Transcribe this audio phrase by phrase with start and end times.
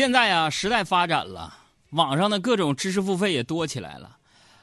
[0.00, 1.58] 现在啊，时代发展了，
[1.90, 4.16] 网上的各种知识付费也多起来了，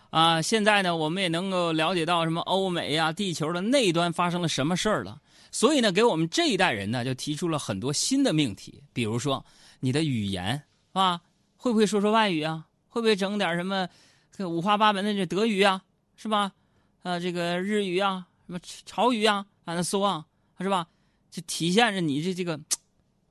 [0.09, 5.21] 啊，现在呢，我们也能够了解到什么欧美啊、地球的那端发生了什么事儿了。
[5.51, 9.45] 所以呢，给我们这一代人呢，就提出了很多新的命题，比如说
[9.79, 10.63] 你的语言
[10.93, 11.21] 啊，
[11.55, 12.65] 会不会说说外语啊？
[12.87, 13.87] 会不会整点什么
[14.39, 15.83] 五花八门的这德语啊？
[16.15, 16.51] 是吧？
[17.03, 20.23] 啊，这个日语啊，什么潮语啊，啊，那 so on，
[20.59, 20.87] 是吧？
[21.29, 22.59] 就体现着你这这个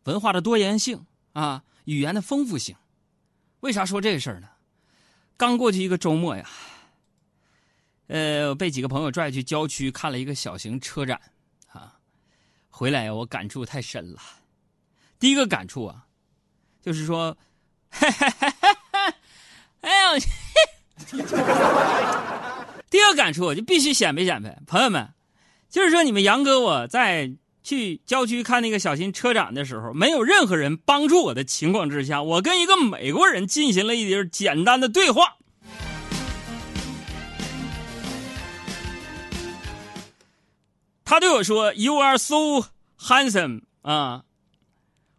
[0.04, 2.76] 文化的多元性啊，语言的丰富性。
[3.60, 4.48] 为啥说这个事儿呢？
[5.36, 6.48] 刚过去一个周末呀，
[8.06, 11.20] 呃，被几个朋友拽去郊区看了一个小型车展，
[11.68, 11.98] 啊，
[12.68, 14.20] 回来我感触太深了。
[15.18, 16.06] 第一个感触啊，
[16.80, 17.36] 就是说，
[19.80, 20.18] 哎呦，
[22.88, 25.12] 第二个感触我就必须显摆显摆，朋友们，
[25.68, 27.36] 就是说你们杨哥我在。
[27.66, 35.38] 去郊区看那个小型车展的时候，没有任何人帮助我的情况之下，我跟一个美国人进行了一点简单的对话。
[41.04, 42.68] 他对我说：“You are so
[43.00, 44.22] handsome 啊！”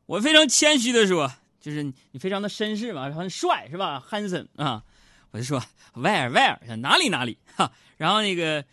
[0.08, 4.82] 我非常谦虚的说：“就是你非常的绅士嘛，很帅是吧？handsome 啊！”
[5.32, 5.62] 我就说
[5.96, 8.64] ：“Where where 哪里哪里哈？”然后那个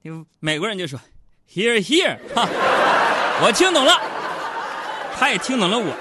[0.00, 0.98] 那个美国人就说。
[1.54, 2.48] Here, here， 哈，
[3.44, 4.00] 我听懂了，
[5.18, 5.94] 他也听懂了我。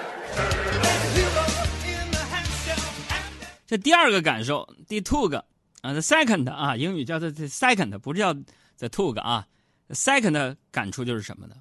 [3.67, 5.39] 这第二个感受，第 two 个
[5.81, 8.33] 啊，the second 啊，英语叫做 the second，不是叫
[8.77, 9.45] the two 个啊。
[9.89, 11.55] second 的感触就是什么呢？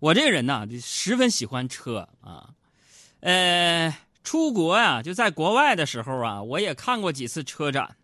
[0.00, 2.50] 我这个人呢，就十分喜欢车啊。
[3.20, 7.96] 呃，出国呀，就在国外的时候啊，我也看过几次车展。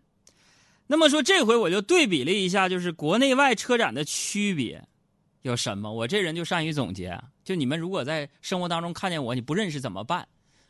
[0.87, 4.81] 那么说，这回我就对比了一下，就是国内外车展的区别。
[5.43, 5.91] 有什么？
[5.91, 7.17] 我这人就善于总结。
[7.43, 10.27] 就你们如果在生活当中看见我，你不认识怎么办？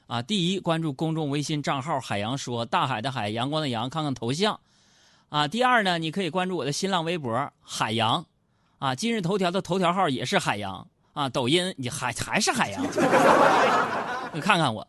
[0.07, 4.59] 啊，第一，关注公众微信账号“海洋说”，大海的海，阳光的阳，看看头像。
[5.29, 8.25] 啊，第二呢，你可以关注我的新浪微博“海洋”，
[8.79, 12.83] 啊，今日头条的头条号也是海洋，啊，抖音你还还是海洋。
[14.33, 14.87] 你看看我，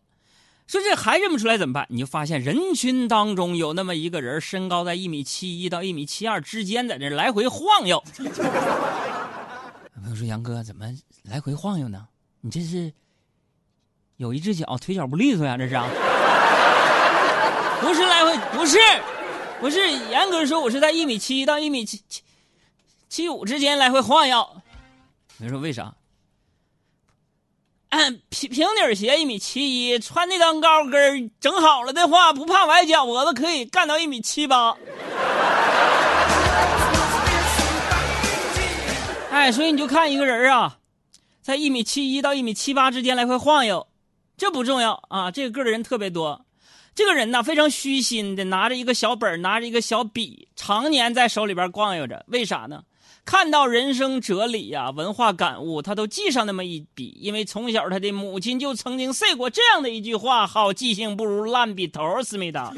[0.66, 1.86] 说这还认不出来怎么办？
[1.90, 8.02] 你就发现人群当中有那么一个人，身高在一米七一到一米七二之间，在这来回晃悠。
[10.00, 10.86] 朋友说：“杨哥，怎么
[11.22, 12.06] 来回晃悠呢？
[12.40, 12.92] 你这是
[14.16, 15.56] 有一只脚腿脚不利索呀？
[15.56, 15.74] 这是？
[17.80, 18.78] 不是来回，不是，
[19.60, 19.92] 不是。
[20.10, 22.22] 严格说，我是在一米七到一米七七
[23.08, 24.46] 七五之间来回晃悠。
[25.36, 25.94] 你说为啥？
[28.28, 34.76] 平平底鞋一米七一，穿那双高跟整好了的话，不怕崴脚脖子，可以干到一米七八。”
[39.34, 40.78] 哎，所以你就看一个人啊，
[41.42, 43.88] 在一米七一到一米七八之间来回晃悠，
[44.36, 45.28] 这不重要啊。
[45.28, 46.46] 这个个的人特别多，
[46.94, 52.24] 这个人呢非常虚心的拿着一个小本拿着一个小笔，常年在手里边逛悠着。
[52.28, 52.84] 为啥呢？
[53.24, 57.18] 看到人生哲理呀、文化感悟，他都记上那么一笔。
[57.20, 62.72] 因为从小他的母亲就曾经说过这样的一句话：“好记性不如烂笔头。”思密达。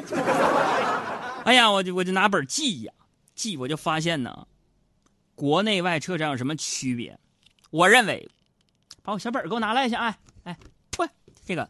[1.45, 2.93] 哎呀，我就我就拿本记呀，
[3.35, 4.47] 记我就发现呢。
[5.37, 7.17] 国内外车展有什么区别？
[7.71, 8.29] 我认为，
[9.03, 10.57] 把我小本给我拿来一下，哎哎，
[10.99, 11.07] 喂，
[11.45, 11.69] 这个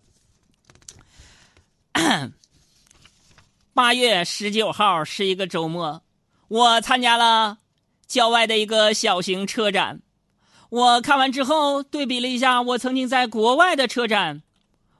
[3.74, 6.02] 八月十九号是一个周末，
[6.48, 7.58] 我参加了
[8.06, 10.00] 郊外的一个小型车展。
[10.68, 14.42] 我看完之后对比了一下我曾经在国外的车展，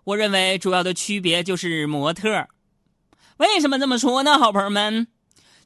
[0.05, 2.49] 我认为主要的区别就是模特。
[3.37, 4.39] 为什么这么说呢？
[4.39, 5.07] 好朋友们，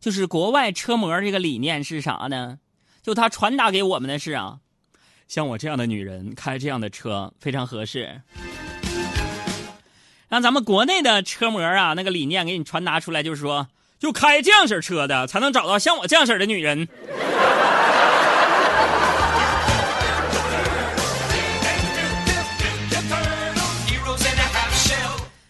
[0.01, 2.59] 就是国外车模这个理念是啥呢？
[3.03, 4.59] 就他传达给我们的是啊，
[5.27, 8.21] 像我这样的女人开这样的车非常合适。
[10.29, 13.67] 让咱们国内的车模啊，那个理念给你传达出来，就是说，
[13.99, 16.87] 就开这样式车的才能找到像我这样式的女人。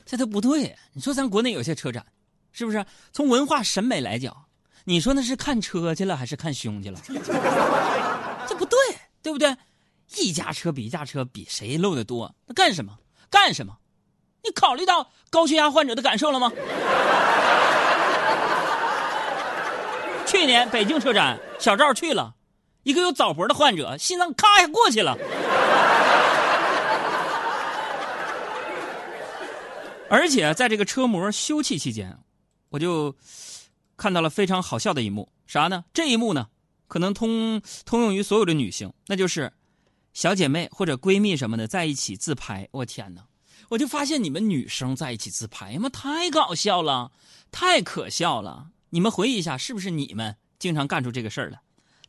[0.07, 0.75] 这都不对。
[0.93, 2.07] 你说咱国内有些车展，
[2.53, 4.47] 是不是从文化审美来讲？
[4.91, 7.01] 你说那是看车去了还是看胸去了？
[8.49, 8.77] 这不对，
[9.23, 9.57] 对不对？
[10.17, 12.35] 一家车比一家车比谁露的多？
[12.45, 12.99] 那干什么？
[13.31, 13.77] 干什么？
[14.43, 16.51] 你考虑到高血压患者的感受了吗？
[20.27, 22.35] 去年北京车展，小赵去了，
[22.83, 25.17] 一个有早搏的患者，心脏咔一下过去了。
[30.11, 32.19] 而且在这个车模休憩期间，
[32.71, 33.15] 我就。
[34.01, 35.85] 看到了非常好笑的一幕，啥呢？
[35.93, 36.49] 这一幕呢，
[36.89, 39.53] 可能通通用于所有的女性，那就是
[40.15, 42.67] 小姐妹或者闺蜜什么的在一起自拍。
[42.71, 43.27] 我天哪！
[43.69, 47.13] 我就发现你们女生在一起自拍，呀妈太搞笑了，
[47.53, 48.71] 太可笑了。
[48.89, 51.61] 你们回忆一下，是不是你们经常干出这个事儿了？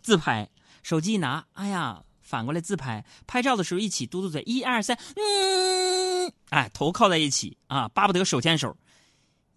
[0.01, 0.49] 自拍，
[0.83, 8.77] 手机一拿，哎呀，反过来自拍，拍照的时候一起嘟嘟嘴，一二三，嗯，哎，头靠在一起啊，巴不得手牵手。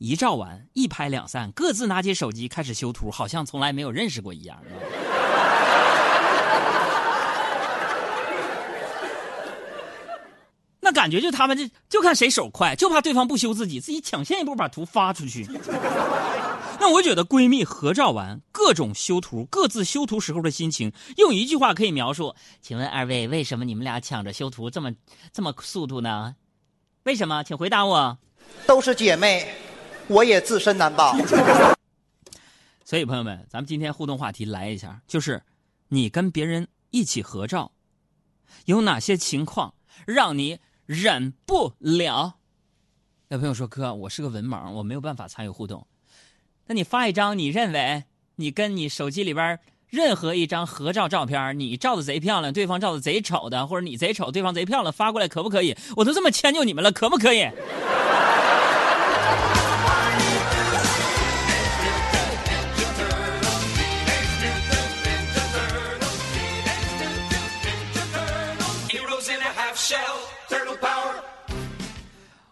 [0.05, 4.63] 一照完，一拍两散，各自拿起手机开始修图，好像从来没有认识过一样。
[10.81, 15.49] 那感觉就他们就就看谁手快，就怕对方不修自己，自己抢先一步把图发出去。
[16.79, 22.35] 那我觉得闺蜜合照完各种修图，各自修图时候的心情，用一句话可以描述。
[22.61, 24.93] 请问二位，为什么你们俩抢着修图这么
[25.33, 26.37] 这么速度呢？
[27.05, 27.43] 为什么？
[27.43, 28.19] 请回答我。
[28.67, 29.55] 都是姐妹，
[30.09, 31.17] 我也自身难保。
[32.85, 35.43] 所以朋友们，咱们今天互动话题来一下，就是
[35.89, 37.73] 你跟别人一起合照，
[38.67, 39.75] 有哪些情况
[40.07, 40.59] 让你？
[40.87, 42.35] 忍不了，
[43.29, 45.87] 有朋友说：“哥，我是个文盲，我没有办法参与互动。
[46.67, 48.05] 那你发一张你认为
[48.37, 49.59] 你跟你手机里边
[49.89, 55.75] 任何一张合照照片，你照的贼漂亮，对方照的贼丑的，或者你贼丑，对方贼漂亮，发过来可不可以？
[55.97, 57.49] 我都这么迁就你们了，可不可以？”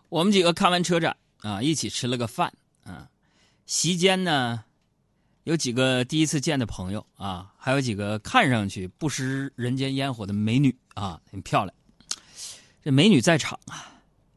[0.09, 2.53] 我们几个看完车展啊，一起吃了个饭
[2.85, 3.09] 啊。
[3.65, 4.63] 席间呢，
[5.45, 11.75] 有几个第一次见的朋友啊，还有几个看上去不食人间烟火的美女啊，很漂亮。
[12.85, 13.91] 这美女在场啊，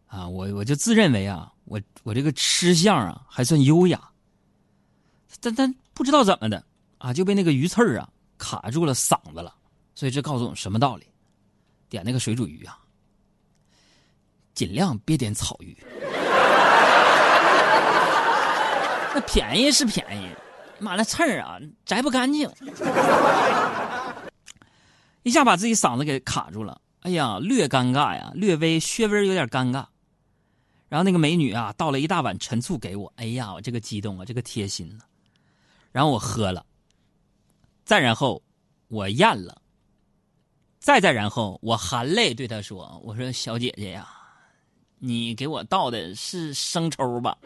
[0.08, 4.02] 啊，我我就自认为啊，我我这个吃相啊还算优雅，
[5.42, 6.64] 但但不知道怎么的
[7.00, 9.54] 啊，就被那个鱼刺儿啊卡住了嗓子了。
[9.94, 11.06] 所以这告诉我们什么道理？
[11.90, 12.80] 点那个水煮鱼啊。
[14.56, 15.78] 尽量别点草鱼，
[19.14, 20.30] 那便宜是便宜，
[20.80, 22.50] 妈那刺儿啊摘不干净，
[25.24, 26.80] 一下把自己嗓子给卡住了。
[27.02, 29.86] 哎呀，略尴尬呀，略微略微有点尴尬。
[30.88, 33.14] 然后那个美女啊，倒了一大碗陈醋给我。
[33.18, 35.04] 哎呀，我这个激动啊，这个贴心呢。
[35.92, 36.66] 然后我喝了，
[37.84, 38.42] 再然后
[38.88, 39.62] 我咽了，
[40.80, 44.08] 再再然后我含泪对她说：“我说小姐姐呀。”
[45.06, 47.36] 你给我倒的是生抽吧？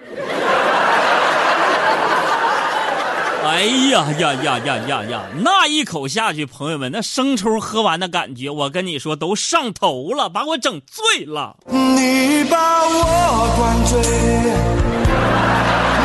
[3.44, 5.22] 哎呀呀呀呀呀呀！
[5.44, 11.58] 那一口下去，朋友们，那生抽喝完的感觉，我跟你说都上头了，把我整醉了。
[11.66, 12.58] 你把
[12.88, 14.00] 我灌醉，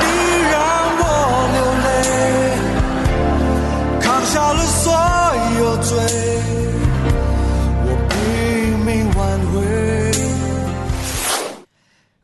[0.01, 0.07] 你
[0.51, 0.59] 让
[0.99, 1.05] 我
[1.55, 1.89] 流泪，
[4.01, 4.59] 扛下了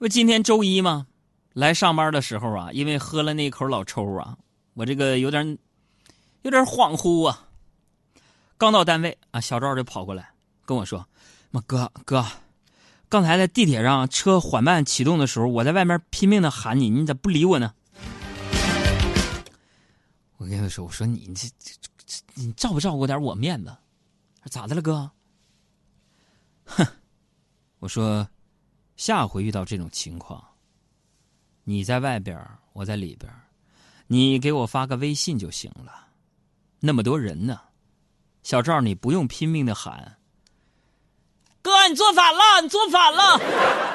[0.01, 1.09] 不今天周一吗？
[1.53, 4.39] 来上班的时候啊，因为喝了那口老抽啊，
[4.73, 5.59] 我这个有点
[6.41, 7.51] 有点恍惚啊。
[8.57, 10.31] 刚到单位啊，小赵就跑过来
[10.65, 11.07] 跟我说
[11.53, 12.25] ：“妈哥哥，
[13.11, 17.75] 刚才在地铁上车缓慢启动的时候，我在外面拼命的喊你，你咋不理我呢？”
[20.39, 21.75] 我跟他说：“我说你这这
[22.07, 23.77] 这，你照不照顾点我面子？
[24.47, 25.11] 咋的了哥？”
[26.65, 26.87] 哼，
[27.81, 28.27] 我说。
[29.01, 30.45] 下回遇到这种情况，
[31.65, 32.39] 你在外边，
[32.75, 33.33] 我在里边，
[34.09, 36.09] 你给我发个微信就行了。
[36.81, 37.59] 那么多人呢，
[38.43, 40.19] 小赵，你不用拼命的喊。
[41.63, 43.41] 哥，你做反了，你做反了，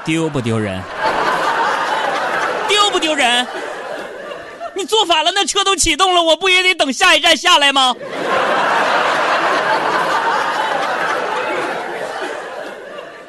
[0.03, 0.81] 丢不丢人？
[2.67, 3.45] 丢不丢人？
[4.75, 7.95] 你做反了，那车都启动了，我不也得等下一站下来吗？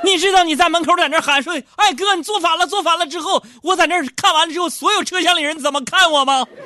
[0.07, 6.47] 你知道你在门口在那喊说：“哎哥，你坐反了，坐反了。”之后我在那看完了之后，所有车厢里人怎么看我吗？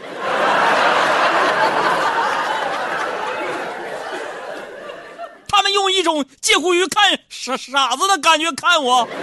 [5.48, 9.08] 他们用一种介乎于看傻傻子的感觉看我。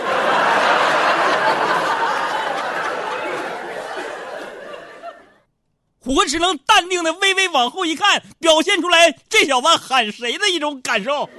[6.06, 11.30] 我只能淡定的微微往后一看，表现出来这小子喊谁的一种感受。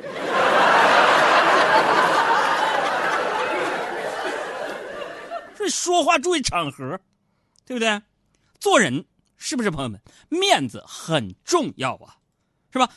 [5.68, 7.00] 说话注意场合，
[7.64, 8.00] 对不对？
[8.58, 9.04] 做人
[9.36, 10.00] 是不是朋友们？
[10.28, 12.16] 面子很重要啊，
[12.72, 12.90] 是吧？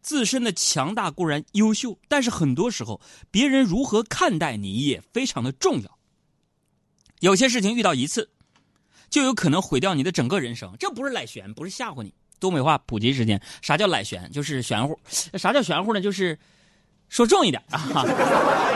[0.00, 3.00] 自身的强大固然优秀，但是很多时候
[3.30, 5.98] 别人如何看待你也非常的重要。
[7.20, 8.28] 有些事情遇到一次，
[9.08, 10.74] 就有可能毁掉你的整个人生。
[10.78, 12.12] 这不是赖玄，不是吓唬你。
[12.40, 14.28] 东北话普及时间，啥叫赖玄？
[14.32, 14.98] 就是玄乎。
[15.08, 16.00] 啥叫玄乎呢？
[16.00, 16.36] 就是
[17.08, 18.04] 说重一点啊。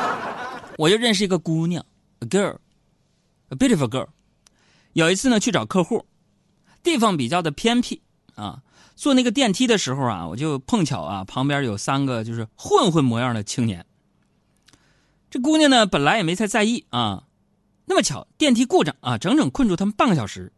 [0.78, 1.84] 我就认识一个姑娘。
[2.20, 2.56] a
[3.48, 4.08] A beautiful girl。
[4.92, 6.06] 有一次呢，去找客户，
[6.82, 8.02] 地方比较的偏僻
[8.34, 8.62] 啊。
[8.96, 13.84] 坐那个电梯的时候啊，我就碰巧啊，旁边有三个就是混混模样的青年。
[15.28, 17.24] 这姑娘呢，本来也没太在意啊，
[17.84, 20.52] 那么巧电梯故障啊，整整困住他们半个小时。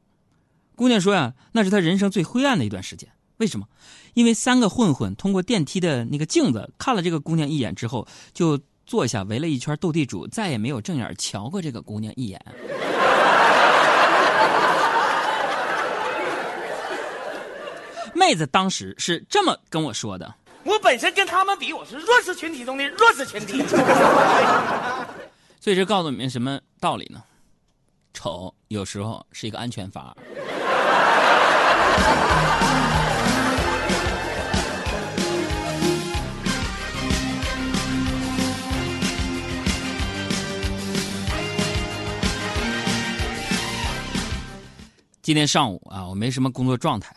[0.77, 3.11] 姑娘说呀，那是她人生最灰暗的一段时间。
[3.39, 3.67] 为什么？
[4.15, 12.41] 因为三个混混通过电梯的那个镜子看了这个姑娘一眼之后，就坐下围了一圈斗地主，再也没有正眼瞧过这个姑娘一眼。
[18.15, 23.63] 妹子当时是这么跟我说的：“我本身跟他们比，我是弱势群体中的弱势群体。”
[25.61, 27.23] 所以这告诉你们什么道理呢？
[28.15, 30.17] 丑有时候是一个安全阀。
[45.29, 47.15] 今天上午啊，我没什么工作状态。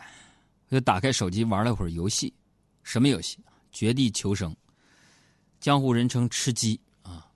[0.70, 2.30] 就打开手机玩了会儿游戏，
[2.82, 3.38] 什么游戏？
[3.72, 4.54] 绝地求生，
[5.60, 7.26] 江湖人称吃鸡啊！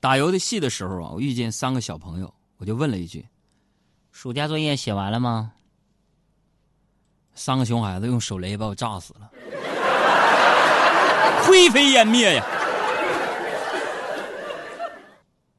[0.00, 3.28] 打游戏的时候啊，我遇见三个小朋友，我就问了一句
[4.10, 5.52] ：“暑假作业写完了吗？”
[7.36, 9.30] 三个熊孩子用手雷把我炸死了，
[11.44, 12.46] 灰飞烟灭呀！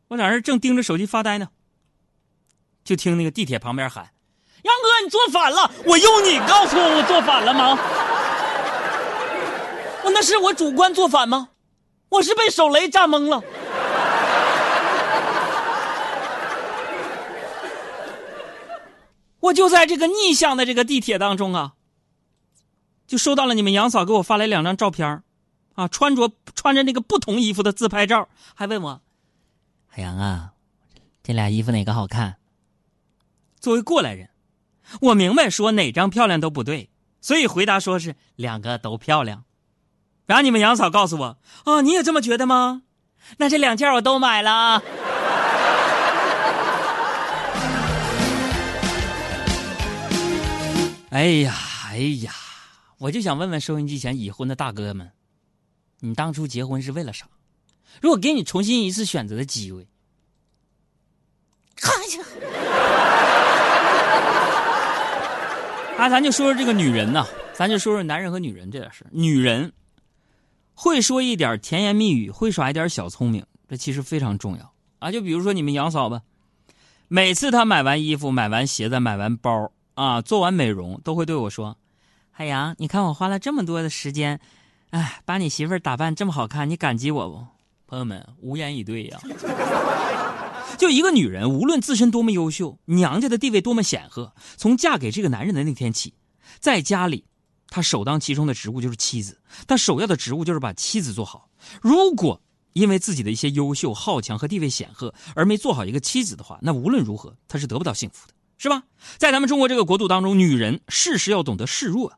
[0.08, 1.48] 我在那正盯着手机发呆呢，
[2.84, 4.12] 就听那个地铁旁边喊。
[4.68, 5.72] 杨哥，你做反了！
[5.86, 7.80] 我用你告诉我我做反了吗？
[10.04, 11.50] 我那是我主观做反吗？
[12.10, 13.42] 我是被手雷炸懵了。
[19.40, 21.74] 我就在这个逆向的这个地铁当中啊，
[23.06, 25.24] 就收到了你们杨嫂给我发来两张照片
[25.76, 29.00] 啊，穿着穿着那个不同衣服的自拍照，还问我
[29.88, 30.52] ：“海洋啊，
[31.24, 32.36] 这俩衣服哪个好看？”
[33.62, 34.30] 作为过来人。
[35.02, 36.90] 我明白，说哪张漂亮都不对，
[37.22, 39.44] 所以回答说是两个都漂亮。
[40.26, 42.84] 然后你们杨嫂告诉我：“哦，你也这么觉得吗？
[43.38, 44.82] 那这两件我都买了。”
[51.10, 51.56] 哎呀，
[51.90, 52.34] 哎呀，
[52.98, 55.12] 我就想问问收音机前已婚的大哥们，
[56.02, 57.28] 你当初结婚是为了啥？
[58.02, 59.88] 如果给你重新一次选择的机会，
[61.82, 62.26] 哎呀！
[65.98, 69.74] 啊，咱就说说这个女人呐，咱就说说男人和女人这点事女人
[70.76, 75.12] 会说一点甜言蜜语，会耍一点小聪明，这其实非常重要啊。
[75.12, 76.22] 就比如说你们杨嫂吧，
[77.08, 81.76] 每次她买完衣服、买完鞋子、买完包啊，做完美容，都会对我说
[82.30, 84.40] ：“海洋，你看我花了这么多的时间，
[84.92, 87.44] 哎，把你媳妇打扮这么好看，你感激我不？”
[87.88, 89.20] 朋友们无言以对呀。
[90.78, 96.14] 就一个女人，无论自身多么优秀，娘家的地位多么显赫，从嫁给这个男人的那天起，
[96.60, 97.26] 在家里，
[97.68, 101.50] 她首当其冲的职务就是妻子，她首要的职务就是把妻子做好。
[101.82, 102.40] 如果
[102.74, 108.84] 因为自己的一些优秀、好强和地位显赫而没做好一个妻子的话，那无论如何，她是得不到幸福的，是吧？
[109.18, 112.14] 在咱们中国这个国度当中，女人事时要懂得示弱，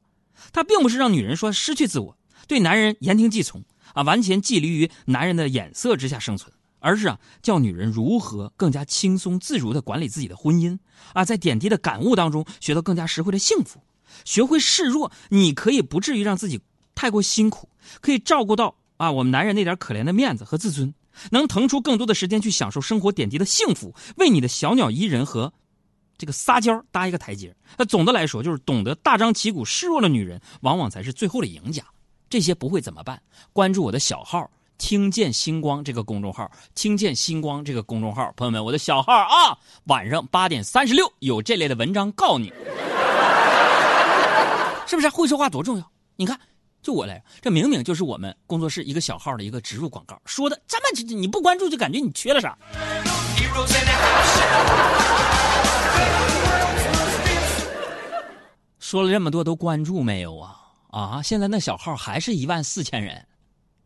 [0.52, 3.64] 她并不是让女人说失去自我，对男人言听计从
[3.94, 6.52] 啊，完全寄离于男人的眼色之下生存。
[6.80, 10.78] 而是啊，教女人如何更加轻松自如的管理自己的婚姻
[11.14, 13.82] 啊，在点滴的感悟当中学到更加实惠的幸福，
[14.26, 16.62] 学会示弱，你可以不至于让自己
[16.96, 17.70] 太过辛苦，
[18.02, 20.94] 可以照顾到啊我们男人那点可怜的面子和自尊，
[21.32, 25.54] 能腾出更多的时间去享受生活点滴的幸福，为你的小鸟依人和
[26.18, 27.56] 这个撒娇搭一个台阶。
[27.78, 31.84] 那总的来说，就是懂得大张旗鼓示弱的女人，往往才是最后的赢家。
[32.30, 33.22] 这些不会怎么办？
[33.54, 34.52] 关注我的小号。
[34.80, 42.52] 听见星光这个公众号，听见星光这个公众号，朋友们，我的小号啊，晚上八点三十六有这类的文章告你，
[44.88, 45.92] 是不是会说话多重要？
[46.16, 46.40] 你看，
[46.82, 52.58] 就我来，这明明就是我们工作室一个小号的一个植入广告，说的这么你不关注就感觉你缺了啥。
[58.80, 60.56] 说了这么多都关注没有啊？
[60.90, 63.24] 啊，现在那小号还是一万四千人。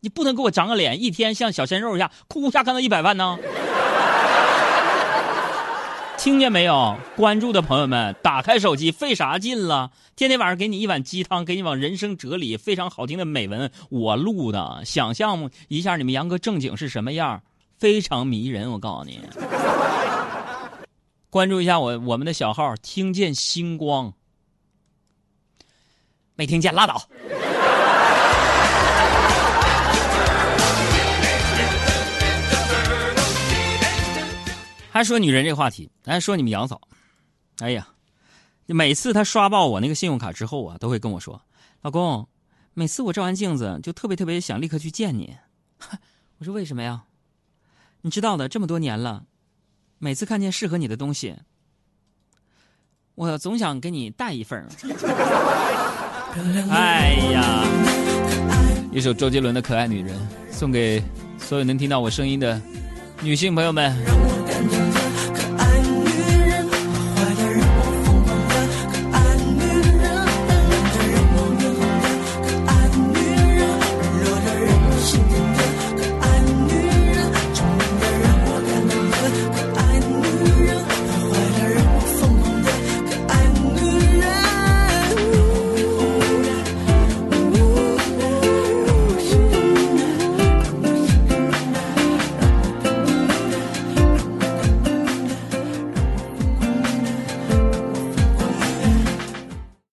[0.03, 3.39] 你不能给我长个脸，一天像小鲜肉一样，哭下看到一百万呢？
[6.19, 6.97] 听见没有？
[7.15, 9.91] 关注的朋友们，打开手机，费啥劲了？
[10.17, 14.83] 天天晚上给你一碗鸡汤，给你往人生哲理，非常好听的美文，我录的。
[14.83, 17.41] 想象一下你们杨哥正经是什么样，
[17.79, 18.69] 非常迷人。
[18.71, 19.21] 我告诉你，
[21.31, 24.11] 关注一下我我们的小号，听见星光，
[26.35, 27.03] 没听见拉倒。
[34.93, 36.79] 还说女人这个话题，咱说你们杨嫂。
[37.57, 37.87] 哎呀，
[38.67, 41.41] 每次她刷爆我那个信用卡之后啊，都会跟我说
[41.81, 42.27] ：“老公，
[42.75, 45.35] 每次我照完镜子就特别特别想立刻去见你。
[46.37, 47.05] ”我说为什么呀？
[48.01, 49.23] 你知道的，这么多年了，
[49.97, 51.37] 每次看见适合你的东西，
[53.15, 54.63] 我总想给你带一份。
[56.69, 57.65] 哎呀，
[58.91, 60.15] 一首周杰伦的《可爱女人》
[60.51, 61.03] 送给
[61.39, 62.61] 所有能听到我声音的
[63.23, 64.32] 女性朋友们。